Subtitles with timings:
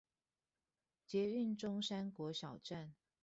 [1.05, 2.95] 捷運中山國小站